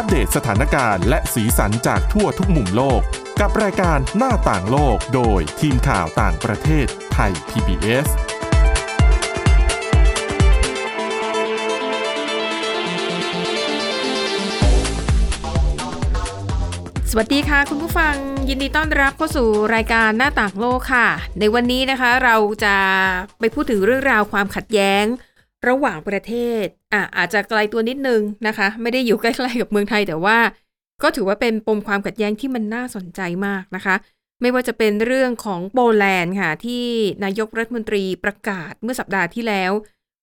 [0.00, 3.00] อัปเดตสถานการณ์และสีสันจากทั่วทุกมุมโลก
[3.40, 8.06] กับรายการหน้าต่างโลกโดยทีมข่าวต่างประเทศไทย PBS
[17.10, 18.14] สวัสดีค่ะคุณผู้ฟัง
[18.48, 21.08] ยินดีต้อนรับเข้าสู่รายการหน้าต่างโลกค่ะ
[21.40, 22.76] ในวันนี้นะคะเราจะ
[23.40, 25.04] ไปพูดถึงเรื่องราวความขัดแย้ง
[25.68, 26.32] ระหว่างประเท
[26.62, 30.38] ศอะอาจจะไกลตัวนิดนึงนะคะ ไม่ได้อยู่ใกล้ๆกับเมืองไทย แต่ว่า
[31.02, 33.94] ก็ถือว่าเป็นปมความขัดแย้งที่มันน่าสนใจมากนะคะ
[34.40, 36.84] ไม่ว่าจะเป็นเรื่องของโปแลนด์ค่ะ ที่
[37.24, 39.72] นายกรัฐมนตรีประกาศเมื่อสัปดาห์ที่แล้ว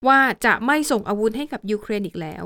[0.08, 2.44] ว่าจะไม่ส่งอาวุธให้กับยูเครนอีกแล้ว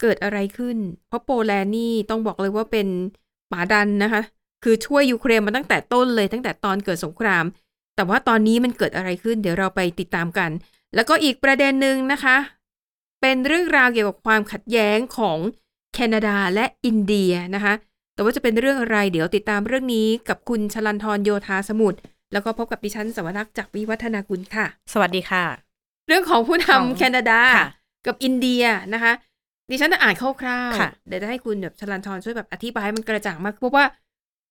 [0.00, 0.76] เกิดอะไรขึ้น
[1.08, 2.88] เพราะโปแลนด์นี่ต้องบอกเลยว่าเป็น
[3.52, 4.22] ป่าดันนะคะ
[4.64, 7.44] คือช่วยยูเครนมาตั้งแต่ต้นเลยตั้งแต่ตอนเกิดสงคราม
[7.96, 10.50] แต่ว่าตอนนี้มันเกิดอะไรขึ้น เดี๋ยวเราไปติดตามกัน
[10.94, 12.36] แล้วก็อีกประเด็นหนึ่งนะคะ
[13.20, 15.38] เป็นเรื่องราวเกี่ยวกับความขัดแย้งของ
[15.94, 17.74] แคนาดาและอินเดียนะคะ
[18.14, 21.98] แต่ว่าจะเป็นเรื่องอะไรเดี๋ยวติดตามเรื่องนี้กับคุณชลันทรโยธาสมุทร
[22.32, 25.44] แล้วก็พบกับดิฉันสวรักษ์จากวิวัฒนากุลค่ะ สวัสดีค่ะ
[26.08, 27.68] เรื่องของผู้ของนำแคนาดาค่ะ
[28.06, 28.62] กับอินเดีย
[28.94, 29.12] นะคะ
[29.70, 33.84] ดิฉันจะอ่านคร่าวค่ะๆเดี๋ยวจะให้คุณแบบชลันทรช่วยแบบอธิบายให้มันกระจ่างมากเพราะว่า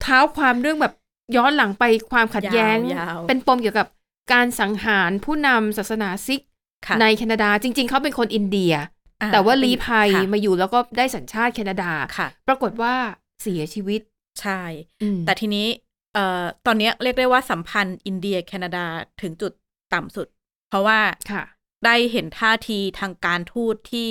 [0.02, 0.94] เท้าความเรื่องแบบ
[1.36, 3.88] ย้อนหลังไปความขัดแย้งยาวๆเป็นปมเกี่ยวกับ
[4.34, 6.42] การสังหารผู้นำศาสนาซิก
[6.88, 8.74] ค่ะในแคนาดาจริง ๆ เขาเป็นคนอินเดีย
[9.22, 12.94] อ่แต่ว่าลี้ภัยค่ะมาอยู่แล้วก็ได้สัญชาติแคนาดาค่ะปรากฏว่า
[13.42, 14.02] เสียชีวิต
[14.42, 14.62] ใช่
[15.02, 15.68] อืมแต่ทีนี้
[16.14, 18.86] เอ่อตอนเนี้ยเรียกได้ว่าสัมพันธ์อินเดียแคนาดา
[19.22, 19.52] ถึงจุด
[19.94, 20.28] ต่ำสุด
[20.70, 21.00] เพราะว่า
[21.32, 21.44] ค่ะ
[21.86, 24.10] ได้เห็นท่าทีทางการทูตที่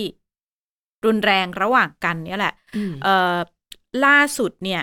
[1.07, 3.37] รุนแรงระหว่างกันเนี่ยแหละอืมเอ่อ
[4.05, 4.83] ล่าสุดเนี่ย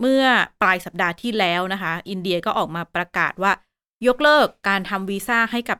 [0.00, 0.24] เมื่อ
[0.62, 3.52] ปลายสัปดาห์ที่แล้วนะคะ อินเดียก็ออกมาประกาศว่า
[4.08, 5.78] ยกเลิกการทำวีซ่าให้กับ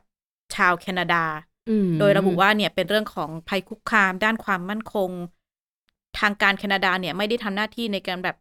[0.55, 1.25] ชาวแคนาดา
[1.69, 5.11] อืมโดยระบุว่าเนี่ยเป็นเรื่องของภัยคุกคามด้านความมั่นคง
[6.19, 8.37] ทางการแคนาดาเนี่ยไม่ได้ทำหน้าที่ในการแบบ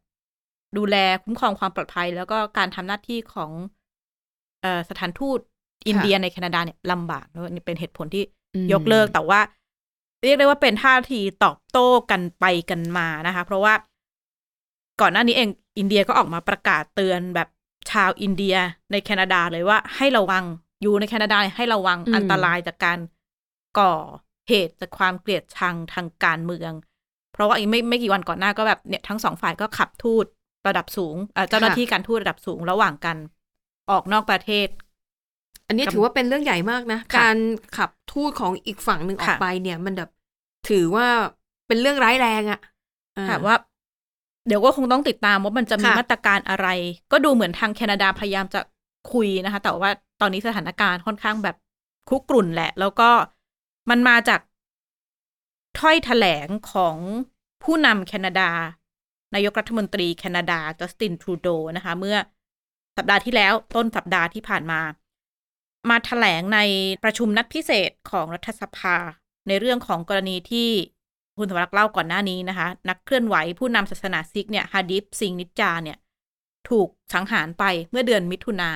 [0.78, 3.52] ดูแลคุ้มครองความปลอดภัย แล้วก็การทำหน้าที่ของ
[4.61, 5.39] เออสถานทูต
[5.88, 8.23] อินเดียในแคนาดาเนี่ยลำบากแล้วนี่เป็นเหตุผลที่
[8.55, 9.39] อืมยกเลิกแต่ว่า
[10.23, 13.73] เรียกได้ว่าเป็นท่าทีตอบโต้กันไปกันมานะคะ เพราะว่า
[15.02, 17.48] ก่อนหน้านี้เองอินเดียก็ออกมาประกาศเตือนแบบ
[17.92, 18.56] ชาวอินเดีย
[18.92, 20.44] ในแคนาดาเลยว่าให้ระวัง
[20.82, 23.00] อยู่ในแคนาดาให้ระวังอืมอันตรายจากการ
[23.80, 23.94] ก่อ
[24.50, 26.72] เหตุจากความเกลียดชังทางการเมือง
[27.34, 30.26] เพราะว่าอีกไม่ไม่กี่วันก่อนหน้าก็แบบเนี่ยทั้งสองฝ่ายก็ขับทูต
[30.68, 33.18] ระดับสูงเอ่อเจ้าหน้าที่การทูตระดับสูงระหว่างกัน
[33.92, 34.67] ออกนอกประเทศ
[35.67, 37.38] อันนี้กับถือว่าเป็นเรื่องใหญ่มากนะค่ะการ
[37.78, 40.10] ขับทูตของอีกฝั่งหนึ่งออกค่ะไปเนี่ย มันแบบ
[40.70, 41.08] ถือว่า
[41.67, 42.60] เป็นเรื่องร้ายแรงอะ
[43.17, 43.56] อ่าถามว่า
[44.48, 46.67] เดี๋ยวก็คงต้องติดตามว่ามันจะมีค่ะมาตรการอะไร
[47.11, 48.61] ก็ดูเหมือนทางแคนาดาพยายามจะ
[49.14, 49.92] คุยนะคะ แต่ว่า
[50.22, 51.56] ตอนนี้สถานการณ์ค่อนข้างแบบ
[52.10, 53.10] คุกกรุ่นแหละ แล้วก็
[53.89, 54.39] มันมาจาก
[55.80, 56.95] ถ้อยแถลงของ
[57.64, 58.50] ผู้นำแคนาดา
[59.36, 61.48] นายกรัฐมนตรีแคนาดาจัสตินทรูโด
[61.78, 62.17] นะคะ เมื่อ
[62.98, 64.82] สัปดาห์ที่แล้วต้นสัปดาห์ที่ผ่านมา
[65.89, 66.60] มาแถลงใน
[67.04, 68.95] ประชุมนัดพิเศษของรัฐสภา
[69.48, 70.70] ในเรื่องของกรณีที่
[71.38, 75.98] คุณสวรักษ์เล่าก่อนหน้านี้นะคะ นักเคลื่อนไหวผู้นำศาสนาซิกข์เนี่ยฮาดิฟซิงนิจาเนี่ย
[76.70, 78.72] ถูกสังหารไปเมื่อเดือนมิถุนา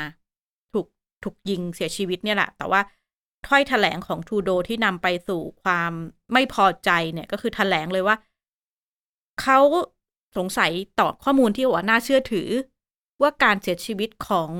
[0.73, 0.85] ถูก
[1.23, 2.81] ถูกยิงเสียชีวิตเนี่ยแหละ แต่ว่า
[3.47, 5.91] ถ้อยแถลงของทรูโดที่นำไปสู่ความ
[6.33, 8.15] ไม่พอใจเนี่ย ก็คือแถลงเลยว่า
[9.41, 9.59] เขา
[10.37, 12.49] สงสัยต่อข้อมูลที่ว่าน่าเชื่อถือ
[13.21, 14.51] ว่าการเสียชีวิตของ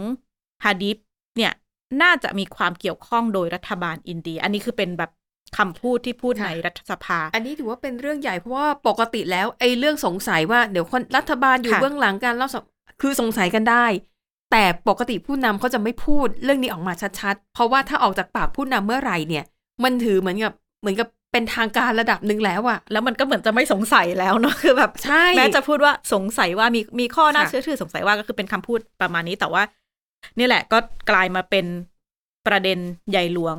[0.63, 0.97] ฮาดิฟ
[1.37, 1.53] เนี่ย
[2.01, 5.11] น่าจะมีความเกี่ยวข้องโดยรัฐบาลอินเดีย อันนี้คือเป็นแบบ
[5.57, 12.63] คำพูดที่พูดค่ะในรัฐสภา อันนี้ถือว่าเป็นเรื่องใหญ่เพราะว่าปกติแล้วไอ้เรื่องสงสัยว่าเดี๋ยวคนรัฐบาลอยู่ค่ะเบื้องหลังการเล่าสบ
[13.01, 13.85] คือสงสัยกันได้
[14.51, 19.43] แต่ปกติผู้นำเขาจะไม่พูดเรื่องนี้ออกมาชัดๆ เพราะว่าถ้าออกจากปากผู้นำเมื่อไหร่เนี่ย
[19.83, 29.63] มันถือเหมือนกับเหมือนกับเป็นทางการระดับหนึ่งแล้วอะแล้วมันก็เหมือนจะไม่สงสัยแล้วเนาะคือแบบใช่แม้จะพูดว่าสงสัยว่ามีมีข้อน่าค่ะเชื่อถือสงสัยว่าก็คือเป็นคำพูดประมาณนี้แต่ว่า
[30.37, 30.77] นี่แหละก็
[31.09, 31.65] กลายมาเป็น
[32.47, 32.79] ประเด็น
[33.11, 33.57] ใหญ่หลวง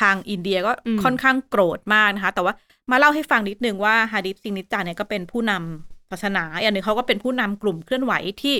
[0.00, 0.72] ทางอินเดียก็
[1.04, 2.54] ค่อนข้างโกรธมากนะคะ แต่ว่า
[2.90, 8.12] มาเล่าให้ฟังนิดนึงว่าฮาดิฟซิงนิจจาเนี่ยก็เป็นผู้นำศาสนาอย่างหนึ่งเขาก็เป็นผู้นำกลุ่มเคลื่อนไหว
[8.42, 8.56] ที่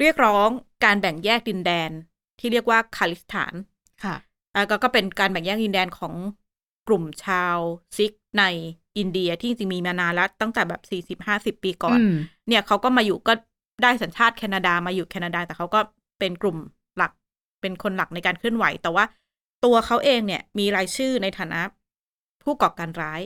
[0.00, 0.48] เรียกร้อง
[0.84, 1.90] การแบ่งแยกดินแดน
[2.40, 3.54] ที่เรียกว่าคาลิสถาน
[4.04, 4.16] ค่ะ
[4.54, 6.14] อะก็ก็เป็นการแบ่งแยกดินแดนของ
[6.88, 7.56] กลุ่มชาว
[7.96, 8.44] ซิกใน
[8.98, 12.14] อินเดียที่จริงๆมีมานานแล้วตั้งแต่แบบสี่สิบห้าสิบปีก่อนอืม
[12.48, 13.32] เนี่ยเขาก็มาอยู่ก็
[13.82, 15.80] ได้สัญชาติแคนาดามาอยู่แคนาดา แต่เขาก็
[16.18, 16.56] เป็นกลุ่ม
[16.96, 17.12] หลัก
[17.60, 19.04] เป็นคนหลักในการเคลื่อนไหว แต่ว่า
[19.64, 21.60] ตัวเขาเองเนี่ยมีรายชื่อในฐานะ
[22.42, 23.20] ผู้ก่อการร้าย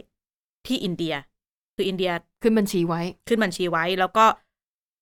[0.67, 1.14] ที่อินเดีย
[1.76, 2.11] คืออินเดีย
[2.43, 4.26] ขึ้นบัญชีไว้ ขึ้นบัญชีไว้ แล้วก็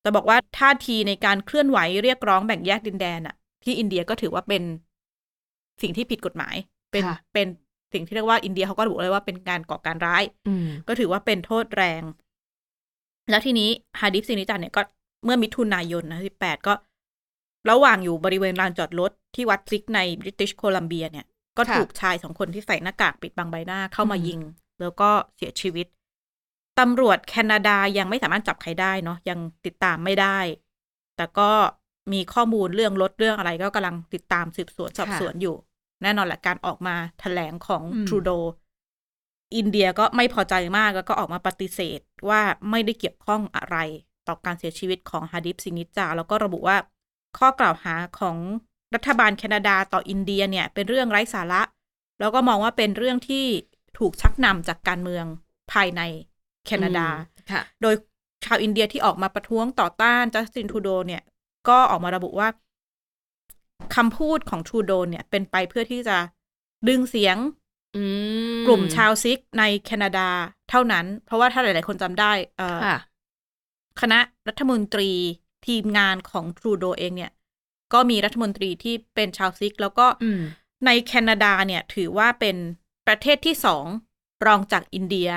[0.03, 4.63] จะบอกว่าท่าทีในการเคลื่อนไหวเรียกร้องแบ่งแยกดินแดนอะที่อินเดียก็ถือว่าเป็น
[5.81, 6.55] สิ่งที่ผิดกฎหมาย
[6.91, 7.47] เป็นค่ะเป็น
[7.93, 12.01] สิ่งที่เรียกว่าอินเดียเขาก็ระบุเลยว่าเป็นการก่อการร้ายอืมก็ถือว่าเป็นโทษแรง
[13.29, 13.69] แล้วทีนี้
[13.99, 14.81] ฮาดิฟซินิจันเนี่ยก็
[15.25, 16.73] เมื่อมิถุนายนนะ18ก็
[17.69, 21.25] ระหว่างอยู่บริเวณลานจอดรถ ที่วัดซิกข์ในบริติชโคลัมเบียเนี่ย
[21.57, 24.39] ก็ค่ะถูกชายสองคนที่ใส่หน้ากากปิดบังใบหน้าเข้ามาอืมยิง
[24.81, 25.87] แล้วก็เสียชีวิต
[26.79, 30.39] ตำรวจแคนาดายังไม่สามารถจับใครได้เนาะยังติดตามไม่ได้
[31.15, 31.51] แต่ก็
[32.13, 35.55] มีข้อมูลเรื่องรถเรื่องอะไรก็กำลังติดตามสืบสวนสอบสวนอยู่
[36.01, 38.29] แน่นอนแหละการออกมาแถลงของอืมทรูโด
[39.55, 41.99] อินเดียก็ไม่พอใจมากแล้วก็ออกมาปฏิเสธ
[42.29, 42.41] ว่า
[42.71, 43.77] ไม่ได้เกี่ยวข้องอะไร
[44.27, 46.77] ต่อการเสียชีวิตของฮาดิฟซินิจา แล้วก็ระบุว่า
[47.37, 48.37] ข้อกล่าวหาของ
[48.95, 51.61] รัฐบาลแคนาดาต่ออินเดียเนี่ย เป็นเรื่องไร้สาระ
[52.19, 53.45] แล้วก็มองว่าเป็นเรื่องที่
[53.97, 55.25] ถูกชักนำจากการเมือง
[55.71, 56.01] ภายใน
[56.65, 57.95] แคนาดาอืมค่ะโดย
[58.45, 61.21] ชาวอินเดียที่ออกมาประท้วงต่อต้านจัสตินทรูโดเนี่ย
[61.67, 62.49] ก็ออกมาระบุว่า
[63.95, 66.17] คำพูดของทรูโดเนี่ย เป็นไปเพื่อที่จะ
[66.87, 67.37] ดึงเสียง
[67.95, 68.03] อื
[68.59, 70.29] มกลุ่มชาวซิกในแคนาดา
[70.69, 72.97] เท่านั้น เพราะว่าถ้าหลาย ๆ คนจำได้เอ่อค่ะ
[74.01, 75.09] คณะรัฐมนตรี
[75.67, 77.31] ทีมงานของทรูโดเองเนี่ย
[77.93, 80.41] ก็มีรัฐมนตรีที่เป็นชาวซิกข์ แล้วก็อืม
[80.85, 82.55] ในแคนาดาเนี่ยถือว่าเป็น
[83.07, 83.85] ประเทศที่สอง
[84.45, 85.29] รองจากอินเดีย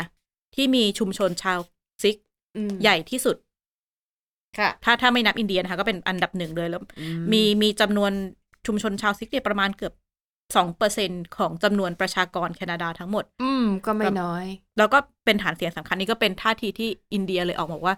[0.54, 1.58] ที่มีชุมชนชาว
[2.02, 2.16] ซิกข์
[2.56, 3.36] อืมใหญ่ที่สุด
[4.58, 8.12] ค่ะ ถ้าถ้าไม่นับอินเดียนะคะก็เป็นอันดับหนึ่งเลยแล้วอืม มีมีจำนวน
[8.66, 9.94] ชุมชนชาวซิกข์เนี่ยประมาณเกือบ
[10.56, 14.46] สองเปอร์เซ็นต์ของจำนวนประชากรแคนาดาทั้งหมด อืม ก็ไม่น้อย
[14.78, 17.96] แล้วก็เป็นฐานเสียงสำคัญนี่ก็เป็นท่าทีที่อินเดียเลยออกมาว่า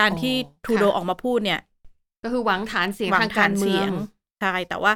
[0.00, 1.60] การที่อ๋อทรูโดค่ะออกมาพูดเนี่ย
[2.22, 3.92] ก็คือหวังฐานเสียงหวัทางการเมืฐนอง
[4.40, 4.92] ใช่แต่ว่า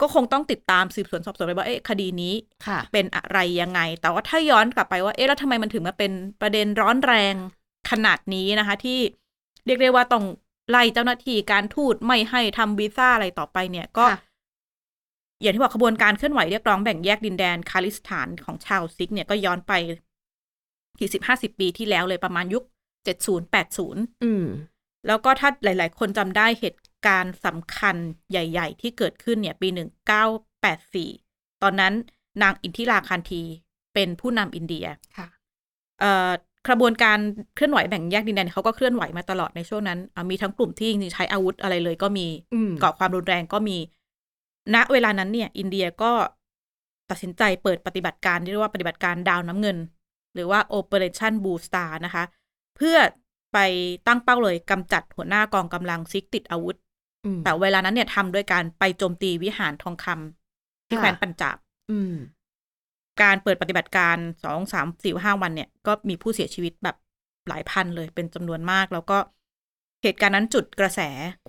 [0.00, 2.34] ก็คงต้องติดตามสืบสวนสอบสวนไปว่าเอ๊ะคดีนี้
[2.66, 7.34] ค่ะเป็นอะไรยังไง แต่ว่าถ้าย้อนกลับไปว่าเอ๊ะแล้วทำไมมันถึงมาเป็นประเด็นร้อนแรง
[7.90, 8.98] ขนาดนี้นะคะ ที่
[9.66, 10.24] เรียกได้ว่าต้อง
[10.70, 14.20] ไล่เจ้าหน้าที่การทูตไม่ให้ทำวีซ่าอะไรต่อไปเนี่ยก็ค่ะ
[15.42, 19.72] อย่างที่บอกขบวนการเคลื่อนไหวเรียกร้องแบ่งแยกดินแดนคาลิสถานของชาวซิก เนี่ยก็ย้อนไป
[20.98, 22.64] กี่สิบห้าสิบปีที่แล้วเลยประมาณยุค
[23.04, 24.46] เจ็ดศูนย์แปดศูนย์อืม
[25.08, 27.96] แล้วก็ถ้าหลาย ๆ คนจำได้เหตุการณ์สำคัญ
[28.30, 30.24] ใหญ่ ๆ ที่เกิดขึ้นเนี่ย ปีหนึ่งเก้า
[30.60, 31.10] แปดสี่
[31.62, 31.92] ตอนนั้น
[32.42, 33.42] นางอินทิราคันที
[33.94, 35.28] เป็นผู้นำอินเดียค่ะ
[36.00, 36.30] เอ่อ
[36.68, 37.18] กระบวนการ
[37.54, 43.76] เคลื่อนไหวแบ่งแยกดินแดนเขาก็เคลื่อนไหวมาตลอดในช่วงนั้นอะมีทั้งกลุ่มที่จริงๆใช้อาวุธอะไรเลยก็มีอืมก่อความรุนแรงก็มี
[44.74, 46.12] ณ เวลานั้นเนี่ย อินเดียก็
[47.10, 49.78] ตัดสินใจเปิดปฏิบัติการที่เรียกว่าปฏิบัติการดาวน้ำเงิน
[50.34, 52.24] หรือว่า Operation Blue Star นะคะ
[52.76, 52.96] เพื่อ
[53.52, 53.58] ไป
[54.06, 56.76] ตั้งเป้าเลยกำจัดหัวหน้ากองกำลังซิกติดอาวุธ
[57.24, 61.56] อืมแต่เวลานั้นเนี่ยทำด้วยการไปโจมตีวิหารทองคำที่ค่ะแคว้นปัญจาบ
[61.90, 62.14] อืม
[63.22, 66.96] การเปิดปฏิบัติการสองสามสี่ห้าวันเนี่ย ก็มีผู้เสียชีวิตแบบ
[67.48, 69.18] หลายพันเลยเป็นจำนวนมาก แล้วก็
[70.02, 71.00] เหตุการณ์นั้นจุดกระแส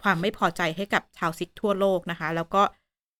[0.01, 2.61] ความไม่พอใจให้กับชาวซิกทั่วโลกนะคะ แล้วก็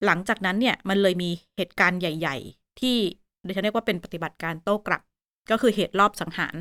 [0.06, 2.98] หลังจากนั้นเนี่ยมันเลยมีเหตุการณ์ใหญ่ ๆ ที่
[3.46, 5.02] ดิฉันเรียกว่าเป็นปฏิบัติการโต้กลับ
[5.52, 6.56] ก็คือเหตุรอบสังหาร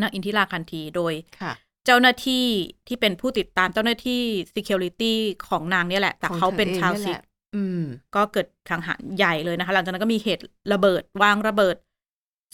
[0.00, 1.52] นางอินทิราคันทีโดยค่ะ
[1.86, 2.46] เจ้าหน้าที่
[2.88, 4.22] ที่เป็นผู้ติดตามเจ้าหน้าที่
[4.54, 5.14] security
[5.48, 7.22] ของนางเนี่ยแหละ แต่ของเขาเป็นเธอเองชาวนั่นซิแหกละ
[7.54, 7.82] อืม
[8.14, 11.76] ก็เกิดสังหารใหญ่เลยนะคะ หลังจากนั้นก็มีเหตุระเบิดวางระเบิด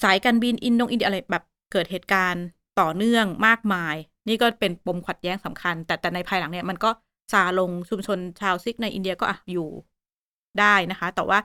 [0.02, 2.44] สายการบินอินโดอินเดียอะไรแบบเกิดเหตุการณ์
[2.80, 3.94] ต่อเนื่องมากมาย
[4.28, 6.90] นี่ก็เป็นปมขัดแย้งสำคัญ แต่แต่ในภายหลังเนี่ยมันก็
[7.32, 9.68] ซาลงชุมชนชาวซิกในอินเดียก็อะอยู่
[10.60, 11.38] ได้นะคะ แต่ว่า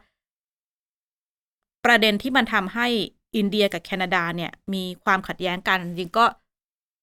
[1.85, 2.87] ประเด็นที่มันทำให้
[3.35, 6.25] อินเดียกับแคนาดาเนี่ยมีความขัดแย้งกันจริงๆก็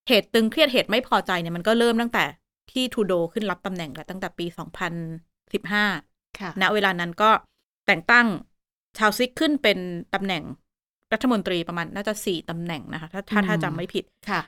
[0.08, 2.24] เหตุตึงเครียดเหตุไม่พอใจเนี่ยมันก็เริ่มตั้งแต่
[2.70, 4.46] ที่ทูโดขึ้นรับตำแหน่งแล้วตั้งแต่ปี
[5.22, 7.30] 2015ค่ะณเวลานั้นก็
[7.86, 8.26] แต่งตั้ง
[8.98, 9.78] ชาวซิกขึ้นเป็น
[10.14, 10.42] ตำแหน่ง
[11.12, 14.40] รัฐมนตรีประมาณน่าจะสี่ตำแหน่งนะคะ ถ้าถ้าถ้าอืมจำไม่ผิดค่ะ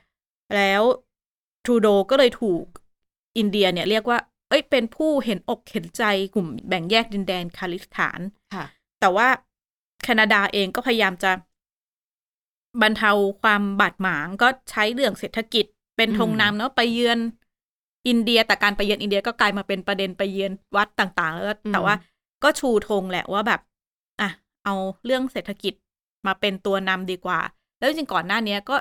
[0.57, 0.83] แล้ว
[1.65, 2.65] ทรูโดก็เลยถูก
[3.39, 4.19] อินเดียเนี่ยเรียกว่า
[4.49, 6.05] เอ้ยเป็นผู้เห็นอกเห็นใจ
[6.35, 8.21] กลุ่มแบ่งแยกดินแดนคาลิสถาน
[8.55, 8.65] ค่ะ
[9.01, 9.29] แต่ว่า
[10.03, 11.31] แคนาดาเองก็พยายามจะ
[12.83, 13.11] บรรเทา
[13.43, 15.65] ความบาดหมางก็ใช้เรื่องเศรษฐกิจ
[15.97, 17.19] เป็นธงอืมนำเนาะไปเยือน
[18.09, 21.95] อินเดียแต่การไปเยือนอินเดียก็กลายมาเป็นประเด็นไปเยือนวัดต่าง ๆ แล้วก็แต่ว่า
[22.45, 23.61] ก็ชูธงแหละว่าแบบ
[24.21, 24.31] อะ
[24.65, 25.75] เอาเรื่องเศรษฐกิจ
[26.27, 27.41] มาเป็นตัวนำดีกว่า
[27.79, 28.77] แล้วจริงๆก่อนหน้าเนี้ยก็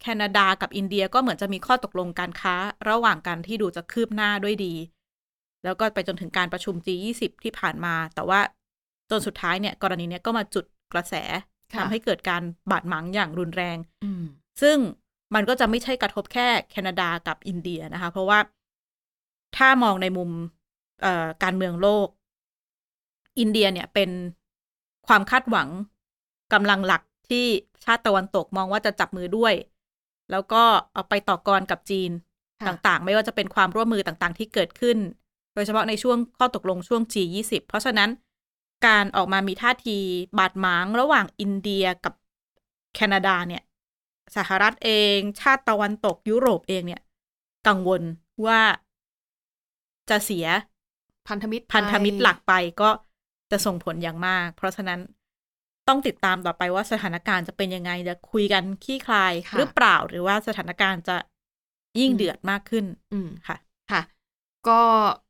[0.00, 2.54] แคนาดากับอินเดียก็เหมือนจะมีข้อตกลงการค้า
[2.88, 4.74] ระหว่างกันที่ดูจะคืบหน้าด้วยดี
[5.64, 8.40] แล้วก็ไปจนถึงการประชุม G20 ที่ผ่านมา แต่ว่า
[9.10, 14.22] จนสุดท้ายเนี่ย กรณีเนี้ยก็มาจุดกระแสค่ะ ทำให้เกิดการบาดหมางอย่างรุนแรงอืม
[14.62, 14.76] ซึ่ง
[15.34, 18.38] มันก็จะไม่ใช่กระทบแค่แคนาดากับอินเดียนะคะ เพราะว่า
[19.56, 20.30] ถ้ามองในมุม
[21.02, 22.08] เอ่อการเมืองโลก
[23.38, 24.10] อินเดียเนี่ยเป็น
[25.06, 25.68] ความคาดหวัง
[26.52, 27.44] กำลังหลักที่
[27.84, 29.54] ชาติตะวันตกมองว่าจะจับมือด้วย
[30.30, 30.62] แล้วก็
[30.94, 32.10] เอาไปต่อกรกับจีน
[32.60, 34.98] ค่ะต่างๆ ไม่ว่าจะเป็นความร่วมมือต่างๆ ที่เกิดขึ้น
[35.54, 38.10] โดยเฉพาะในช่วงข้อตกลงช่วง G20 เพราะฉะนั้น
[38.86, 39.98] การออกมามีท่าที
[40.38, 42.14] บาดหมางระหว่างอินเดียกับ
[42.94, 43.62] แคนาดาเนี่ย
[44.36, 47.02] สหรัฐเอง ชาติตะวันตกยุโรปเองเนี่ย
[47.66, 48.02] กังวล
[48.46, 48.60] ว่า
[50.10, 50.46] จะเสีย
[51.28, 52.90] พันธมิตรพันธมิตรหลักไปก็
[53.50, 55.00] จะส่งผลอย่างมาก เพราะฉะนั้น
[55.88, 61.16] ต้องติดตามต่อไปว่าสถานการณ์จะเป็นยังไงจะคุยกันขี้คลายค่ะหรือเปล่าหรือว่าสถานการณ์จะ
[62.00, 63.56] ยิ่งเดือดมากขึ้น อืมค่ะ
[63.92, 64.02] ค่ะ
[64.68, 64.80] ก็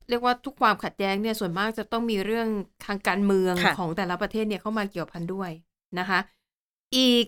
[0.08, 2.48] เรียกว่าทุกความขัดแย้งเนี่ยส่วนมากจะต้องมีเรื่อง
[2.86, 5.50] ทางการเมืองค่ะของแต่ละประเทศเนี่ยเข้ามาเกี่ยวพันด้วย
[5.98, 6.18] นะคะ
[6.96, 7.24] อีก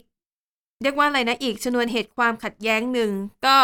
[0.82, 3.10] เรียกว่าอะไรนะอีกชนวนเหตุความขัดแย้งหนึ่ง
[3.46, 3.56] ก็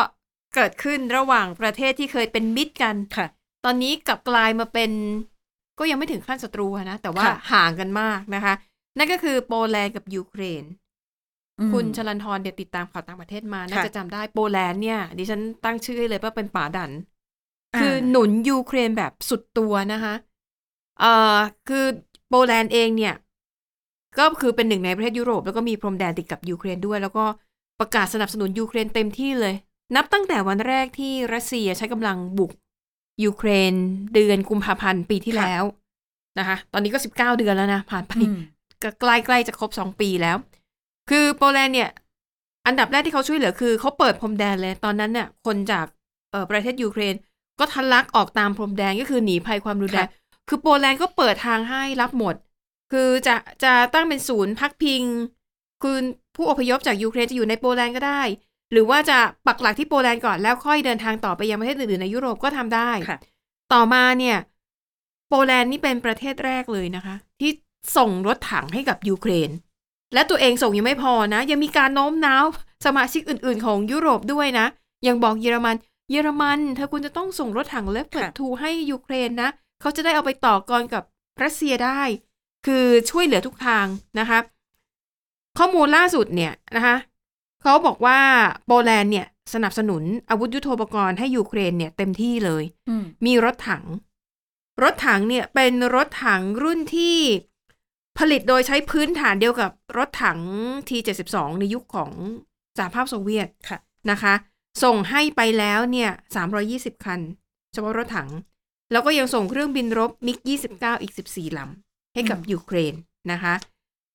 [0.55, 3.27] เกิดขึ้นระหว่างประเทศที่เคยเป็นมิตรกันค่ะ
[3.65, 4.91] ตอนนี้กลับกลายมาเป็น
[5.79, 8.55] ก็ยังไม่ถึงขั้นศัตรูอะนะ แต่ว่าค่ะห่างกันมากนะคะ
[8.99, 10.65] นั่นก็คือโปแลนด์กับยูเครน
[11.73, 17.10] คุณชลันทรเดี๋ยวติดตามข่าวต่างประเทศมา น่าค่ะจะจำได้โปแลนด์เนี่ย ดิฉันตั้งชื่อให้เลยว่าเป็นป๋าดันอ่า
[17.79, 20.15] คือหนุนยูเครนแบบสุดตัวนะคะ
[21.01, 21.37] เอ่อ
[21.69, 21.85] คือ
[22.29, 23.15] โปแลนด์เองเนี่ย
[24.19, 27.25] ก็คือเป็นหนึ่งในประเทศยุโรป แล้วก็มีพรมแดนติดกับยูเครนด้วย แล้วก็
[27.81, 29.55] ประกาศสนับสนุนยูเครนเต็มที่เลย
[29.97, 32.53] นับตั้งแต่วันแรกที่รัสเซียใช้กำลังบุก
[33.25, 33.73] ยูเครน
[34.15, 35.65] เดือนกุมภาพันธ์ปีที่ค่ะแล้ว
[36.39, 38.39] นะคะ ตอนนี้ก็สิบเก้าเดือนแล้วนะ ผ่านไปอืม
[38.83, 40.37] ก็ใกล้ๆจะครบสองปีแล้ว
[41.11, 41.91] คือโปแลนด์เนี่ย
[42.67, 45.87] อันดับแรกที่เขาช่วยเหลือคือเขาเปิดพรมแดนเลย ตอนนั้นเนี่ยคนจาก
[46.31, 47.15] เอ่อประเทศยูเครน
[47.61, 50.09] ก็ทะลักออกตามพรมแดนก็คือหนีภัยความรุนแรงค่ะ
[50.49, 52.35] คือโปแลนด์ก็เปิดทางให้รับหมด
[52.93, 55.03] คือจะจะตั้งเป็นศูนย์พักพิง
[55.83, 55.97] คือ
[56.37, 58.23] ผู้อพยพจากยูเครนจะอยู่ในโปแลนด์ก็ได้
[58.73, 63.19] หรือว่าจะปักหลักที่โปแลนด์ก่อนแล้วค่อยเดินทางต่อไปยังประเทศอื่นๆในยุโรปก็ทำได้ค่ะ
[63.73, 64.37] ต่อมาเนี่ย
[65.29, 67.51] โปแลนด์นี่เป็นประเทศแรกเลยนะคะ ที่
[67.97, 69.51] ส่งรถถังให้กับยูเครน
[70.15, 72.45] และตัวเองส่งยังไม่พอนะ ยังมีการโน้มน้าว
[72.87, 74.67] สมาชิกอื่น ๆ ของยุโรปด้วยนะ
[75.07, 75.77] ยังบอกเยอรมัน
[76.11, 79.51] เยอรมัน เธอคุณจะต้องส่งรถถัง Leopard ค่ะ two ให้ยูเครนนะ
[79.81, 81.05] เขาจะได้เอาไปต่อกรกับ
[81.43, 82.01] รัสเซียได้
[82.67, 83.87] คือช่วยเหลือทุกทาง
[84.19, 84.39] นะคะ
[85.59, 86.97] ข้อมูลล่าสุดเนี่ยนะคะ
[87.63, 88.19] เขาบอกว่า
[88.67, 93.85] โปแลนด์เนี่ยสนับสนุนอาวุธยุทโธปกรณ์ให้ยูเครนเนี่ยเต็มที่เลยอืมมีรถถัง
[94.83, 97.19] รถถังเนี่ยเป็นรถถังรุ่นที่
[98.19, 100.39] ผลิตโดยใช้พื้นฐานเดียวกับรถถัง
[100.89, 102.11] T72 ในยุคของ
[102.79, 103.79] สหภาพโซเวียตค่ะ
[104.11, 104.35] นะคะ
[104.83, 106.11] ส่งให้ไปแล้วเนี่ย
[106.57, 107.21] 320 คัน
[107.73, 108.31] เฉพาะรถถัง
[108.93, 110.39] แล้วก็ยังส่งเครื่องบินรบมิก
[110.71, 112.95] 29 อีก 14ลำให้กับอืมยูเครน
[113.33, 113.55] นะคะ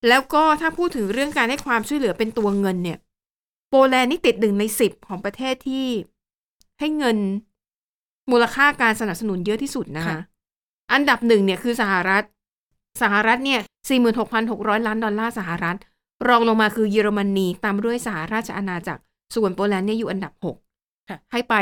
[0.07, 2.97] แล้วก็ถ้าพูดถึงเรื่องการให้ความช่วยเหลือเป็นตัวเงินเนี่ย
[3.69, 5.87] โปแลนด์นี่ติดหนึ่งในสิบของประเทศที่
[6.79, 7.17] ให้เงิน
[8.31, 10.19] มูลค่าการสนับสนุนเยอะที่สุดนะคะค่ะ
[10.91, 12.23] อันดับหนึ่งเนี่ยคือสหรัฐ
[13.01, 13.59] สหรัฐเนี่ย
[14.23, 15.77] 46,600 ล้านดอลลาร์สหรัฐ
[16.27, 19.03] รองลงมาคือเยอรมนี ตามด้วยสหราชอาณาจักร
[19.35, 21.53] ส่วนโปแลนด์เนี่ยอยู่อันดับ6ค่ะให้ไป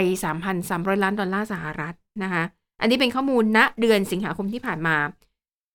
[0.47, 2.43] 3,300 ล้านดอลลาร์สหรัฐนะคะ
[2.81, 4.97] อันนี้เป็นข้อมูลณเดือนสิงหาคมที่ผ่านมา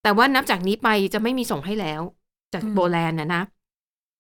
[0.03, 2.03] แต่ว่านับจากนี้ไปจะไม่มีส่งให้แล้ว
[2.55, 3.43] จากอืมโปแลนด์นะนะ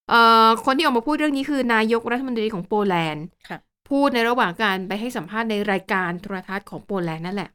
[0.08, 3.58] เอ่อคนที่ออกมาพูดเรื่องนี้คือนายกรัฐมนตรีของโปแลนด์ค่ะ
[3.90, 7.50] พูดในระหว่างการไปให้สัมภาษณ์ในรายการโทรทัศน์ของโปแลนด์นั่นแหละ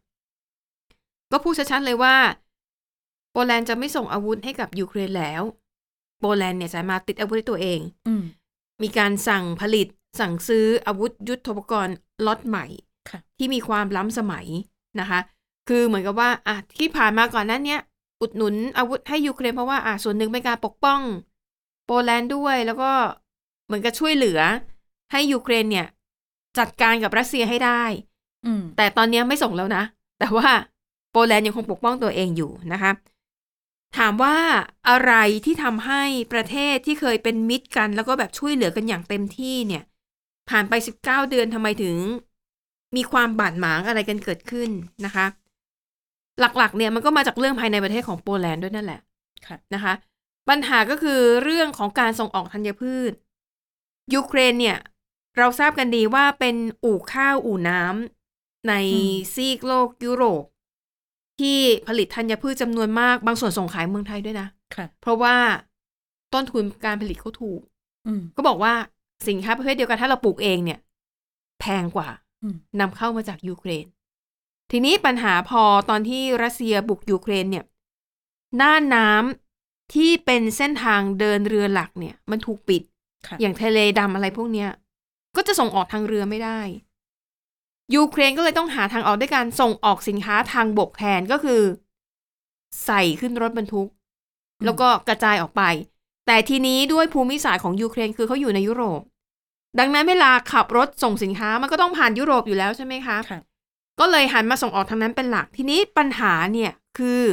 [1.32, 2.16] ก็พูดชัดๆเลยว่า
[3.32, 5.42] โปแลนด์จะไม่ส่งอาวุธให้กับยูเครนแล้ว
[6.20, 8.24] โปแลนด์เนี่ยสามารถติดอาวุธด้วยตัวเองอืม
[8.84, 9.88] มีการสั่งผลิต
[10.20, 12.66] สั่งซื้ออาวุธยุทโธปกรณ์ล็อตใหม่
[13.10, 14.46] ค่ะที่มีความล้ำสมัย
[15.00, 15.20] นะคะ
[15.70, 17.82] คือเหมือนกับว่าอะที่ผ่านมาก่อนหน้านั้นเนี้ย
[18.22, 21.00] อุดหนุนอาวุธให้ยูเครนเพราะว่าอะส่วนหนึ่งเป็นการปกป้อง
[21.86, 22.92] โปแลนด์ด้วยแล้วก็
[23.66, 24.40] เหมือนกับช่วยเหลือ
[25.12, 25.88] ให้ยูเครนเนี่ย
[26.58, 27.84] จัดการกับรัสเซียให้ได้
[28.46, 29.84] อืมแต่ตอนนี้ไม่ส่งแล้วนะ
[30.20, 30.50] แต่ว่า
[31.12, 32.92] โปแลนด์ยังคงปกป้องตัวเองอยู่นะคะ
[33.98, 34.38] ถามว่า
[34.90, 35.14] อะไร
[35.46, 36.04] ที่ทำให้
[36.34, 39.84] ประเทศที่เคยเป็นมิตรกัน แล้วก็แบบช่วยเหลือกันอย่างเต็มที่เนี่ย
[40.50, 40.74] ผ่านไป
[41.04, 41.96] 19 เดือนทำไมถึง
[42.96, 44.70] มีความบาดหมางอะไรกันเกิดขึ้น
[45.06, 45.26] นะคะ
[46.40, 49.00] หลักๆ เนี่ยมันก็มาจากเรื่องภายในประเทศของโปแลนด์ด้วยนั่นแหละ
[49.48, 49.94] ค่ะนะคะ
[50.50, 53.12] ปัญหาก็คือเรื่องของการส่งออกธัญพืช
[54.14, 54.78] ยูเครนเนี่ย
[55.38, 60.44] เราทราบกันดีว่าเป็นอู่ข้าวอู่น้ำในอืมซีกโลกยุโรป
[61.40, 65.36] ที่ผลิตธัญพืชจำนวนมากบางส่วนส่งขายเมืองไทยด้วยนะค่ะ เพราะว่า
[66.34, 67.62] ต้นทุนการผลิตเขาถูก
[68.08, 68.74] อืมก็บอกว่า
[69.28, 70.80] สินค้าประเภทเดียวกันถ้าเราปลูกเองเนี่ย
[71.60, 72.10] แพงกว่า
[72.44, 73.86] อืมนำเข้ามาจากยูเครน
[74.72, 77.66] ทีนี้ปัญหาพอตอนที่รัสเซียบุกยูเครนเนี่ย
[78.58, 82.84] หน้าน้ำที่เป็นเส้นทางเดินเรือหลักเนี่ย มันถูกปิด
[83.28, 84.70] ค่ะอย่างทะเลดำอะไรพวกเนี้ย
[85.36, 86.60] ก็จะส่งออกทางเรือไม่ได้
[87.96, 91.62] ยูเครนก็เลยต้องหาทางออกด้วยการส่งออกสินค้าทางบกแทนก็คือ
[92.86, 93.90] ใส่ขึ้นรถบรรทุก
[94.66, 95.64] แล้วก็กระจายออกไป
[96.28, 99.02] แต่ทีนี้ด้วยภูมิศาสตร์ของยูเครนคือเขาอยู่ในยุโรป
[99.80, 103.40] ดังนั้นเวลาขับรถส่งสินค้ามันก็ต้องผ่านยุโรปอยู่แล้วใช่ไหมคะค่ะ
[104.00, 107.24] ก็เลยหันมาส่งออกทางนั้นเป็นหลัก ทีนี้ปัญหาเนี่ยคือ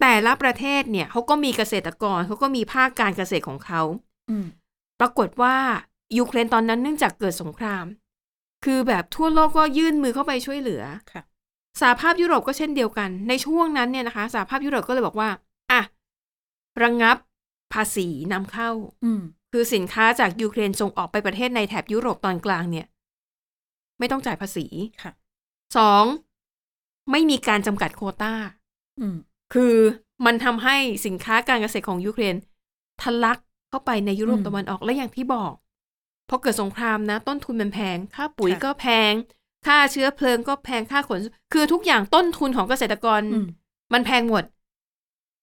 [0.00, 3.82] แต่ละประเทศเนี่ยเขาก็มีเกษตรกรเขาก็มีภาคการเกษตรของเขา
[4.30, 4.46] อืม
[5.00, 5.56] ปรากฏว่า
[6.18, 7.84] ยูเครนตอนนั้นเนื่องจากเกิดสงคราม
[8.64, 11.22] คือแบบทั่วโลกก็ยื่นมือเข้าไปช่วยเหลือค่ะ
[11.80, 15.28] สหภาพยุโรปก็เช่นเดียวกัน ในช่วงนั้นเนี่ยนะคะสหภาพยุโรปก็เลยบอกว่า
[15.72, 15.80] อะ
[16.82, 17.16] ระงงับ
[17.72, 18.70] ภาษีนำเข้า
[19.04, 19.22] อืม
[19.56, 22.86] คือสินค้าจากยูเครนส่งออกไปประเทศในแถบยุโรปตอนกลางเนี่ย
[23.98, 24.66] ไม่ต้องจ่ายภาษี
[25.02, 25.12] ค่ะ
[25.76, 26.04] สอง
[27.10, 28.34] ไม่มีการจำกัดโควตา
[29.00, 29.16] อืม
[29.54, 29.74] คือ
[30.26, 32.34] มันทำให้สินค้าการเกษตรของยูเครน
[33.02, 33.38] ทะลัก
[33.70, 35.52] เข้าไปในยุโรปอืมตะวันออกและอย่างที่บอก
[36.28, 39.12] พอเกิดสงครามนะ ต้นทุนมันแพง ค่าปุ๋ยค่ะก็แพง
[39.66, 41.18] ค่าเชื้อเพลิงก็แพงค่าขน
[41.52, 43.46] คือทุกอย่างต้นทุนของเกษตรกรอืม
[43.92, 44.44] มันแพงหมด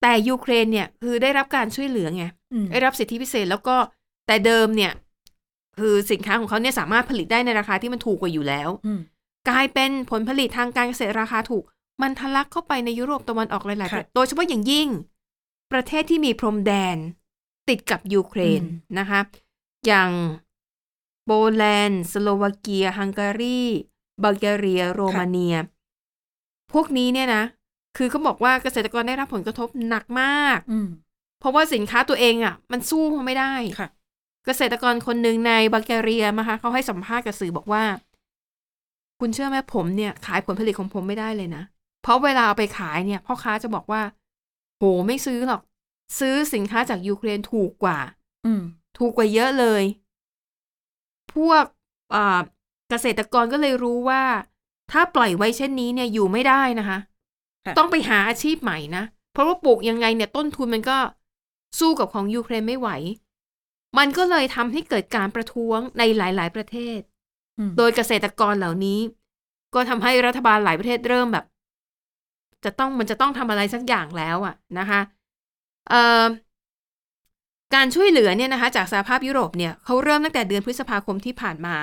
[0.02, 3.76] แต่ยูเครนเนี่ย คือได้รับการช่วยเหลือไงอืมได้รับสิทธิพิเศษแล้วก็
[4.28, 4.92] แต่เดิมเนี่ย
[5.80, 9.02] คือสินค้าของเขาเนี่ยสามารถผลิตได้ในราคาที่มันถูกกว่าอยู่แล้วอืม
[9.50, 11.64] กลายเป็นผลผลิตทางการเกษตรราคาถูก
[12.02, 14.88] มันทะลักเข้าไปในยุโรปตะวันออกหลายๆประค่ะเทศโดยเฉพาะอย่างยิ่ง
[15.72, 16.98] ประเทศที่มีพรมแดน
[17.70, 19.20] ติดกับยูเครนอืมนะคะ
[19.88, 20.12] อย่าง
[21.26, 23.62] โปแลนด์ สโลวาเกีย ฮังการี
[24.24, 25.56] บัลแกเรีย โรมาเนีย
[26.74, 27.44] พวกนี้เนี่ยนะ
[27.98, 30.88] คือเขาบอกว่าเกษตรกรได้รับผลกระทบหนักมากอืม
[31.40, 33.90] เพราะว่าสินค้าตัวเองอะ มันสู้เขาไม่ได้ค่ะ
[34.46, 37.84] เกษตรกรคนหนึ่งในบัลแกเรียนะคะเขาให้สัมภาษณ์กับสื่อบอกว่า
[39.20, 41.64] คุณเชื่อไหมผมเนี่ยขายผลผลิตของผมไม่ได้เลยนะ
[42.02, 44.02] เพราะเวลาเอาไปขายเนี่ยพ่อค้าจะบอกว่า
[44.78, 45.62] โหไม่ซื้อหรอก
[46.20, 48.00] ซื้อสินค้าจากยูเครนถูกกว่า
[48.46, 48.62] อืม
[48.98, 49.84] ถูกกว่าเยอะเลย
[51.34, 51.64] พวก
[52.16, 52.40] อ่า
[52.90, 54.22] เกษตรกรก็เลยรู้ว่า
[54.92, 56.98] ถ้าปล่อยไว้เช่นนี้เนี่ยอยู่ไม่ได้นะคะ
[57.66, 60.98] ค่ะต้องไปหาอาชีพใหม่นะ เพราะว่าปลูกยังไงเนี่ยต้นทุนมันก็
[61.80, 62.90] สู้กับของยูเครนไม่ไหว
[63.98, 67.00] มันก็เลยทำให้เกิดการประท้วงในหลาย ๆ ประเทศ
[67.58, 69.00] อืมโดยเกษตรกรเหล่านี้
[69.74, 71.46] ก็ทำให้รัฐบาลหลายประเทศเริ่มแบบ
[72.66, 75.02] จะต้องมันจะต้องทำอะไรสักอย่างแล้วอะนะคะ
[75.90, 76.26] เอ่อ
[77.76, 81.76] การช่วยเหลือเนี่ยนะคะ จากสหภาพยุโรปเนี่ยเขาเริ่มตั้งแต่เดือนพฤษภาคมที่ผ่านมา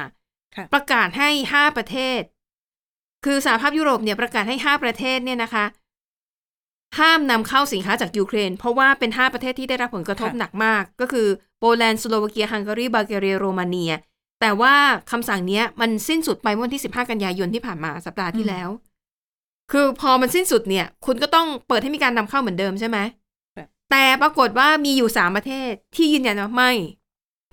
[0.57, 2.21] ค่ะประกาศให้ห้าประเทศ
[3.25, 5.65] คือสหภาพยุโรปเนี่ยประกาศให้ห้าประเทศเนี่ยนะคะ
[6.99, 13.93] ห้ามนำเข้าสินค้าจากยูเครน เพราะว่าเป็นห้าประเทศที่ได้รับผลกระทบค่ะหนักมาก ก็คือ โปแลนด์สโลวาเกียฮังการีบัลแกเรียโรมาเนีย
[14.41, 14.75] แต่ว่า
[15.11, 18.69] คำสั่งเนี้ยมันสิ้นสุดไปเมื่อวันที่ 15 กันยายนที่ผ่านมาสัปดาห์ที่แล้ว
[19.73, 22.99] คือพอมันสิ้นสุดเนี่ย คุณก็ต้องเปิดให้มีการนำเข้าเหมือนเดิมใช่ไหม
[23.57, 26.73] ค่ะแต่ปรากฏว่ามีอยู่สามประเทศที่ยืนยันว่าไม่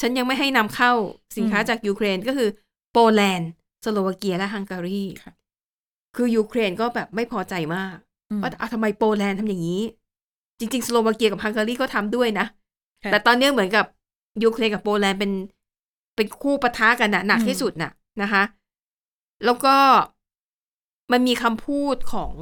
[0.02, 0.92] ฉันยังไม่ให้นำเข้า
[1.38, 2.50] สินค้าจากยูเครนก็คือ
[2.92, 3.50] โปแลนด์
[3.84, 5.34] สโลวาเกียและฮังการีค่ะ
[6.16, 7.96] คือยูเครนก็แบบไม่พอใจมาก
[8.32, 9.82] อืมว่าเอาทำไมโปแลนด์ทำอย่างนี้
[10.60, 12.46] จริง ๆ สโลวาเกียกับฮังการีก็ทำด้วยนะ
[13.04, 13.86] ค่ะแต่ตอนนี้เหมือนกับ
[14.44, 15.32] ยูเครนกับโปแลนด์เป็น
[16.16, 18.44] เป็นคู่ปะทะกันนะหนักอืมที่สุดน่ะนะคะ
[19.46, 19.76] แล้วก็
[21.12, 22.34] มันมีคำพูดของ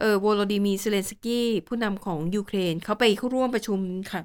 [0.00, 3.78] เออโวโลดิมีร์ เซเลนสกี้ผู้นำของยูเครนเขาไปเข้าร่วมประชุม
[4.12, 4.22] ค่ะ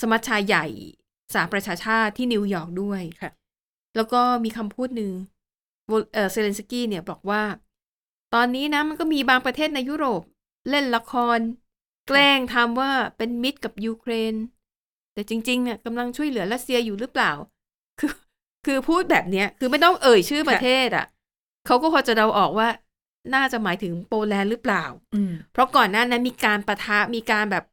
[0.00, 0.66] สมัชชาใหญ่
[1.32, 3.30] สหประชาชาติที่นิวยอร์กด้วยค่ะ
[3.96, 5.12] แล้วก็มีคำพูดหนึ่ง
[5.88, 7.42] โวเออเซเลนสกี้เนี่ยบอกว่า
[8.34, 10.22] ตอนนี้นะมันก็มีบางประเทศในยุโรป
[10.70, 11.38] เล่นละคร
[12.08, 14.34] แกล้งทำว่าเป็นมิตรกับยูเครน
[15.14, 17.32] แต่จริงๆเนี่ยกำลังช่วยเหลือรัสเซียอยู่หรือเปล่า
[18.00, 18.12] คือ
[18.66, 21.06] คือพูดแบบเนี้ย คือไม่ต้องเอ่ยชื่อประเทศอะ
[21.66, 22.68] เขาก็พอจะเดาออกว่า
[23.34, 27.64] น่าจะหมายถึงโปแลนด์หรือเปล่าอืมเพราะก่อนหน้านั้นมีการปะทะมีการแบบ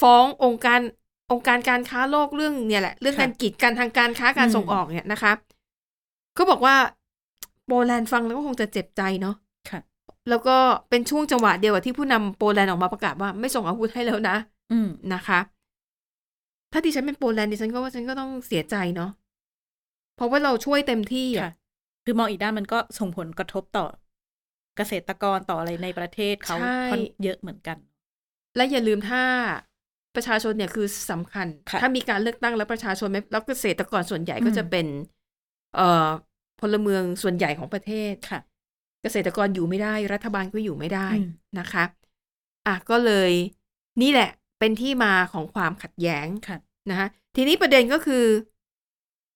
[0.00, 0.80] ฟ้ององค์การ
[1.32, 5.32] องค์การการค้าโลกเรื่องเนี่ยแหละ เรื่องค่ะการกีดกันทางการค้าการอืมส่งออกเนี่ยนะคะ
[6.38, 6.76] ก็บอกว่า
[7.66, 9.36] โปแลนด์ฟังแล้วก็คงจะเจ็บใจเนาะ
[9.70, 9.80] ค่ะ
[10.28, 10.56] แล้วก็
[10.90, 14.36] เป็นช่วงจังหวะเดียวกับที่ผู้นำโปแลนด์ออกมาประกาศว่าไม่ส่งอาวุธให้แล้วนะ
[14.72, 15.38] อืมนะคะ
[16.72, 19.10] ถ้าดิฉันเป็นโปแลนด์ดิฉันก็ว่าฉันก็ต้องเสียใจเนาะ
[20.16, 21.52] เพราะว่าเราช่วยเต็มที่ค่ะอะ
[22.04, 23.86] คือมองอีกด้านมันก็ส่งผลกระทบต่อ
[24.76, 27.78] เกษตรกรต่ออะไรในประเทศเขาใช่ค่อนเยอะเหมือนกัน
[28.56, 29.22] และอย่าลืมถ้า
[30.16, 34.86] ประชาชนเนี่ยคือสำคัญค่ะถ้ามีการเลือกตั้งแล้วประชาชนไม่แล้วเกษตรกรส่วนใหญ่อืมก็จะเป็น
[35.76, 36.08] เอ่อ
[36.60, 38.40] พลเมืองส่วนใหญ่ของประเทศค่ะ
[39.02, 41.26] เกษตรกรอยู่ไม่ได้ รัฐบาลก็อยู่ไม่ได้อืม
[41.58, 41.84] นะคะ
[42.66, 43.32] อะก็เลย
[44.02, 46.58] นี่แหละ เป็นที่มาของความขัดแย้งค่ะ
[46.90, 48.24] นะคะทีนี้ประเด็นก็คือ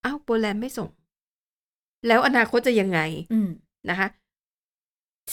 [0.05, 0.89] อ้าวโปแลนด์ไม่ส่ง
[2.07, 2.99] แล้วอนาคตจะยังไง
[3.33, 3.49] อืม
[3.89, 4.07] นะคะ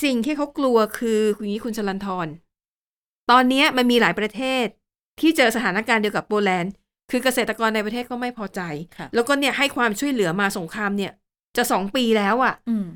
[0.02, 2.28] สิ่งที่เขากลัวคือคุณนี้คุณชลันทร
[3.30, 4.66] ตอนนี้มันมีหลายประเทศ
[5.20, 6.72] ที่เจอสถานการณ์เดียวกับโปแลนด์
[7.10, 8.60] คือเกษตรกรในประเทศก็ไม่พอใจ
[8.96, 11.12] ค่ะแล้วก็เนี่ยให้ความช่วยเหลือมาสงครามเนี่ย
[11.56, 12.86] จะสองปีแล้วอะ่ะอืม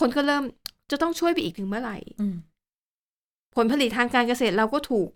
[0.00, 0.44] คนก็เริ่ม
[0.90, 2.36] จะต้องช่วยไปอีกถึงเมื่อไหร่อืม
[3.56, 5.08] ผลผลิตทางการเกษตรเราก็ถูก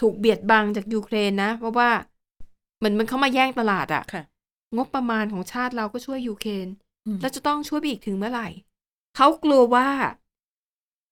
[0.00, 1.90] ถูกเบียดบังจากยูเครนนะ เพราะว่า
[2.78, 4.22] เหมือนมันเข้ามาแย่งตลาดอะค่ะ
[4.76, 6.66] งบประมาณของชาติเราก็ช่วยยูเครน
[7.06, 8.48] อืมแล้วจะต้องช่วยไปอีกถึงเมื่อไหร่
[9.16, 9.88] เขากลัวว่า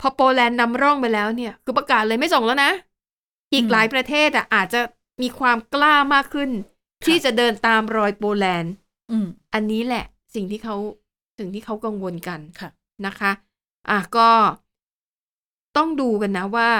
[0.01, 2.71] พอโปแลนด์นำร่องไปแล้วเนี่ย คือประกาศเลยไม่ส่งแล้วนะ
[3.53, 4.81] อีกหลายประเทศอะอาจจะ
[5.23, 6.51] มีความกล้ามากขึ้น
[7.05, 8.73] ที่จะเดินตามรอยโปแลนด์
[9.11, 10.77] อืมอันนี้แหละ สิ่งที่เขา
[11.39, 12.71] สิ่งที่เขากังวลกันค่ะ
[13.07, 13.33] นะคะ
[13.91, 14.31] อะก็
[15.77, 16.71] ต้องดูกันนะว่า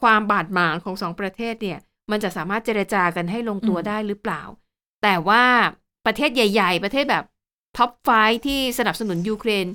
[0.00, 1.78] ความบาดหมางของสองประเทศเนี่ย
[2.10, 4.42] มันจะสามารถเจรจากันให้ลงตัวอืมได้หรือเปล่า
[5.02, 5.44] แต่ว่า
[6.06, 7.24] ประเทศใหญ่ ๆ ประเทศแบบ
[7.76, 8.08] top five
[8.46, 9.66] ที่สนับสนุนยูเครน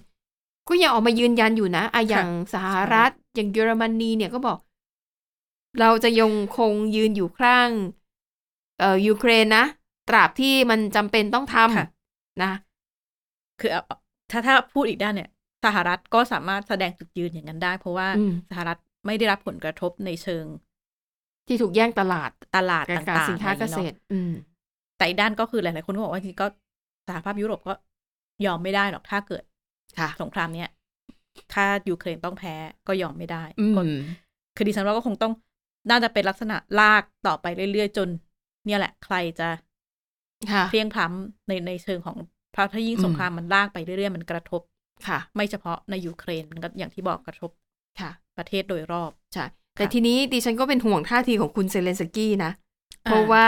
[0.68, 4.58] ก็ยังออกมายืนยันอยู่นะอะอย่างสหรัฐอย่างเยอรมนีเนี่ยก็บอก
[5.80, 7.70] เราจะยังคงยืนอยู่ข้าง
[8.80, 9.66] เอ่อยูเครนนะ
[10.10, 12.52] ตราบที่มันจำเป็นต้องทค่ะำนะ
[13.60, 13.82] คือเอา
[14.32, 15.30] ถ้าถ้าพูดอีกด้านเนี่ย
[15.66, 20.46] สหรัฐก็สามารถแสดงจุดยืนอย่างนั้นได้ เพราะว่าอืมสหรัฐ ไม่ได้รับผลกระทบในเชิง
[21.48, 24.32] ที่ถูกแย่งตลาดตลาดกาต่ารงๆสินค้าอะไรเกอย่งษงี้ยตเนาะรอืม
[24.98, 26.48] แต่อีกด้านก็คือหลายๆคนก็บอกว่าจริงๆก็
[27.08, 27.74] สหภาพยุโรปก็
[28.46, 29.44] ยอมไม่ได้หรอกถ้าเกิด
[29.98, 30.70] ค่ะสงครามเนี้ย
[31.54, 32.56] ถ้ายูเครนต้องแพ้
[32.88, 33.82] ก็ยอมไม่ได้อืก็ม
[34.56, 35.34] คือดิฉันว่าก็คงต้อง
[35.89, 38.10] น่าจะเป็นลักษณะลากต่อไปเรื่อยๆ จน
[38.65, 39.50] เนี่ยแหละ ใครจะ
[40.50, 42.18] ค่ะเพลี่ยงพล้ำในในเชิงของ
[42.52, 44.62] เพราะถ้ายิ่งอืมสงครามมันลากไปเรื่อยๆ มันกระทบ
[45.06, 47.52] ค่ะ ไม่เฉพาะในยูเครนมันก็อย่างที่บอกกระทบ
[47.99, 52.51] ค่ะ ประเทศโดยรอบใช่แต่ทีนี้ดิฉันก็เป็นห่วงท่าทีของคุณเซเลนสกี้นะ
[53.05, 53.47] อ่าเพราะว่า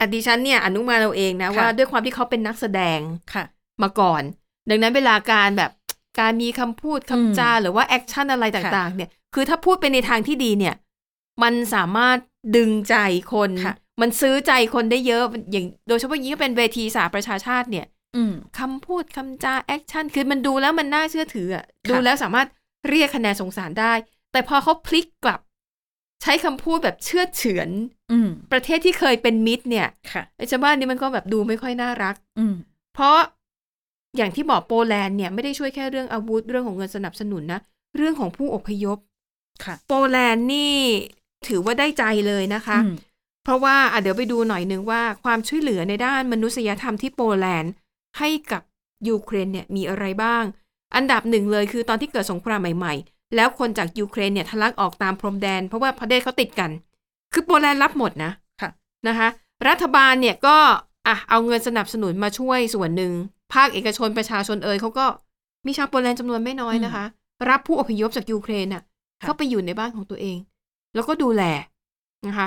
[0.00, 3.00] อะดิฉันเนี่ยอนุมานเราเองนะค่ะว่าด้วยความที่เขาเป็นนักแสดง
[3.34, 3.44] ค่ะ
[3.82, 4.22] มาก่อน
[4.70, 5.70] ดังนั้นเวลาการแบบ
[6.20, 10.74] การมีคำพูดคำจาอืมหรือว่า action อะไรต่าง ๆ เนี่ย คือถ้าพูดไปในทางที่ดีเนี่ย
[11.42, 12.18] มันสามารถ
[12.56, 12.96] ดึงใจ
[13.32, 22.48] คนค่ะมันซื้อใจคนได้เยอะอย่างโดยเฉพาะยิ่งถ้าเป็นเวทีสหประชาชาติเนี่ยอืมคำพูดคำจา action คือมันดูแล้วมันน่าเชื่อถืออะค่ะดูแล้วสามารถ
[22.88, 23.92] เรียกคะแนนสงสารได้
[24.32, 25.40] แต่พอเขาพลิกกลับ
[26.22, 27.68] ใช้คำพูดแบบเชือดเฉือน
[28.12, 32.54] อืมประเทศที่เคยเป็นมิตรเนี่ยค่ะไอ้ชาวบ้านนี่มันก็แบบดูไม่ค่อยน่ารักอืม
[32.94, 33.18] เพราะ
[34.16, 37.60] อย่างที่บอกโปแลนด์เนี่ยไม่ได้ช่วยแค่เรื่องอาวุธเรื่องของเงินสนับสนุนนะ
[37.96, 38.98] เรื่องของผู้อพยพ
[39.64, 40.74] ค่ะโปแลนด์นี่
[41.48, 42.94] ถือว่าได้ใจเลยนะคะอืม
[43.44, 47.72] เพราะว่าอะเดี๋ยวไปดูหน่อยนึงว่าความช่วยเหลือในด้านมนุษยธรรมที่โปแลนด์
[48.18, 48.62] ให้กับ
[49.08, 50.44] ยูเครนเนี่ยมีอะไรบ้าง
[50.96, 56.70] อันดับหนึ่งเลยคือตอนที่เกิดสงครามใหม่ๆ แล้วคนจากยูเครนเนี่ยทะลักออกตามพรมแดน เพราะว่าประเทศเขาติดกัน
[57.32, 58.70] คือโปแลนด์รับหมดนะค่ะ
[59.08, 59.28] นะคะ
[59.68, 60.56] รัฐบาลเนี่ยก็
[61.06, 63.12] อะเอาเงินสนับสนุนมาช่วยส่วนหนึ่ง
[63.54, 65.06] ภาคเอกชนประชาชนเอ่ยเขาก็
[65.66, 67.04] มีชาวโปแลนด์จำนวนไม่น้อยนะคะ
[67.50, 68.82] รับผู้อพยพจากยูเครนน่ะ
[69.20, 70.38] ค่ะ เข้าไปอยู่ในบ้านของตัวเอง
[70.94, 71.42] แล้วก็ดูแล
[72.26, 72.46] นะคะ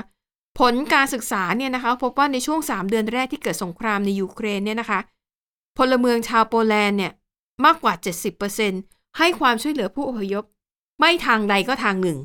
[0.59, 4.99] ผลการศึกษาเนี่ยนะคะ พบว่าในช่วง3เดือนแรกที่เกิดสงครามในยูเครนเนี่ยนะคะ
[5.77, 7.11] พลเมืองชาวโปแลนด์เนี่ย
[7.65, 7.93] มากกว่า
[8.41, 8.81] 70%
[9.17, 10.43] ให้ความช่วยเหลือผู้อพยพ
[10.99, 12.17] ไม่ทางใดก็ทางหนึ่ง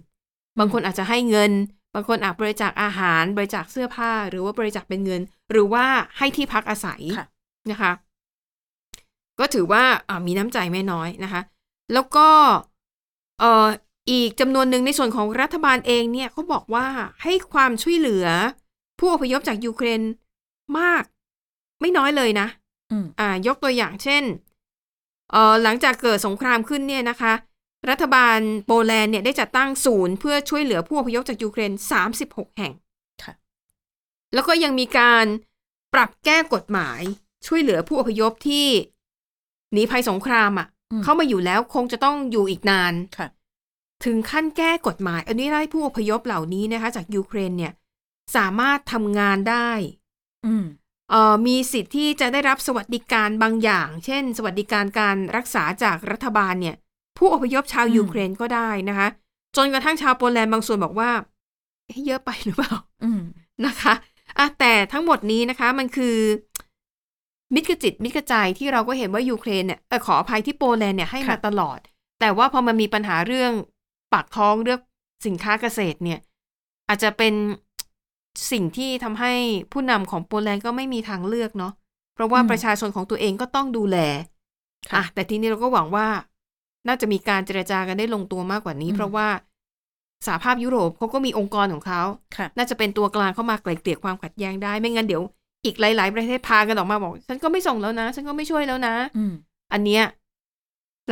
[0.58, 1.52] บางคนอาจจะให้เงิน
[1.94, 5.86] บางคนอาจบริจาคอาหาร บริจาคเสื้อผ้า หรือว่าบริจาคเป็นเงิน หรือว่า
[6.18, 7.26] ให้ที่พักอาศัยค่ะ
[7.70, 7.92] นะคะ
[9.38, 11.42] ก็ถือว่าอ่ามีน้ำใจไม่น้อยนะคะ
[11.92, 12.28] แล้วก็
[13.40, 13.68] เอ่อ
[14.10, 16.86] อีกจำนวนหนึ่งในส่วนของรัฐบาลเองเนี่ยเขาบอกว่า
[17.22, 18.26] ให้ความช่วยเหลือ
[18.98, 20.00] ผู้อพยพจากยูเครน
[20.78, 21.02] มาก
[21.80, 22.48] ไม่น้อยเลยนะ
[22.90, 24.51] อืมอ่ายกตัวอย่างเช่นเอ่อ
[25.62, 27.32] หลังจากเกิดสงครามขึ้นเนี่ยนะคะ
[27.90, 31.72] รัฐบาลโปแลนด์เนี่ยได้จัดตั้งศูนย์เพื่อช่วยเหลือผู้อพยพจากยูเครน
[32.12, 32.72] 36 แห่ง
[33.22, 33.34] ค่ะ
[34.34, 35.26] แล้วก็ยังมีการ
[35.94, 37.00] ปรับแก้กฎหมาย
[37.46, 38.68] ช่วยเหลือผู้อพยพที่
[39.72, 43.28] หนีภัยสงครามอะ่ะอืมเข้ามาอยู่แล้วคงจะต้องอยู่อีกนานค่ะ
[44.04, 47.72] ถึงขั้นแก้กฎหมายอันนี้ไล่ผู้อพยพเหล่านี้นะคะ จากยูเครนเนี่ย
[48.36, 49.70] สามารถทำงานได้
[50.46, 50.54] อื
[51.12, 56.76] มเอ่อมีสิทธิ์ที่จะได้รับสวัสดิการบางอย่าง เช่น สวัสดิการการรักษาจากรัฐบาลเนี่ย
[57.18, 59.08] ผู้อพยพชาวอืมยูเครนก็ได้นะคะ
[59.56, 61.10] จนกระทั่งชาวโปแลนด์บางส่วนบอกว่า
[61.86, 62.72] เอ๊ะเยอะไปหรือเปล่า
[63.04, 63.20] อืม
[63.66, 63.94] นะคะ
[64.38, 66.16] อะแต่ทั้งหมดนี้นะคะมันคือ
[67.54, 71.78] มิตรกบจิตมิตรกบใจที่เราก็เห็นว่ายูเครนเนี่ยเออขออภัยที่โปแลนด์เนี่ยให้มาค่ะตลอด
[72.20, 73.52] แต่ว่าพอมันมีปัญหาเรื่อง
[74.12, 74.80] ปากท้องเรื่อง
[75.26, 76.20] สินค้าเกษตรเนี่ย
[76.88, 77.34] อาจจะเป็น
[78.52, 79.32] สิ่งที่ทำให้
[79.72, 81.72] ผู้นำของโปแลนด์ก็ไม่มีทางเลือกเนาะ
[82.14, 83.96] เพราะว่าประชาชนของตัวเองก็ต้องดูแล
[84.90, 86.06] ค่ะอะแต่ทีนี้เราก็หวังว่า
[86.88, 89.28] น่าจะมีการเจรจากันได้ลงตัวมากกว่านี้อืมเพราะว่า
[90.26, 92.02] สหภาพยุโรปเขาก็มีองค์กรของเขา
[92.36, 95.22] ค่ะน่าจะเป็นตัวกลางเข้ามาไกล่เกลี่ยความขัดแย้งได้ ไม่งั้นเดี๋ยว
[95.64, 99.32] อีกหลาย ๆ ประเทศพากันออกมาบอก ฉันก็ไม่ส่งแล้วนะ ฉันก็ไม่ช่วยแล้วนะอืม
[99.72, 100.02] อันเนี้ย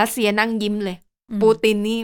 [0.00, 0.96] รัสเซียนั่งยิ้มเลย
[1.30, 1.98] อืมปูตินนี่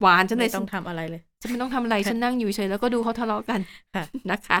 [0.00, 3.60] หวานฉันเลไม่ยต้องทำอะไรเลย ฉันไม่ต้องทำอะไรฉันนั่งอยู่เฉยแล้วก็ดูเขาทะเลาะกัน
[3.94, 4.58] ค่ะนะคะ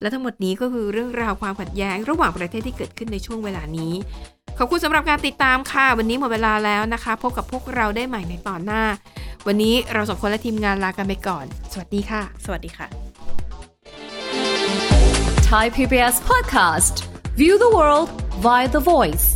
[0.00, 3.92] และทั้งหมดนี้ก็คือเรื่องราวความขัดแย้งระหว่างประเทศที่เกิดขึ้นในช่วงเวลานี้
[4.58, 8.82] ขอบคุณสำหรับการติดตามค่ะ วันนี้หมดเวลาแล้วนะคะ พบกับพวกเราได้ใหม่ในตอนหน้า
[9.46, 12.86] วันนี้เราสองคนและทีมงานลากันไปก่อน สวัสดีค่ะ สวัสดีค่ะ
[15.50, 16.94] Thai PBS podcast.
[17.40, 18.08] View the world
[18.46, 19.26] via the voice.